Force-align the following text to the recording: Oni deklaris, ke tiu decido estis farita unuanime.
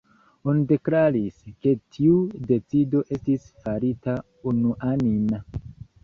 Oni 0.51 0.61
deklaris, 0.69 1.35
ke 1.65 1.73
tiu 1.97 2.15
decido 2.51 3.01
estis 3.17 3.45
farita 3.65 4.15
unuanime. 4.53 5.43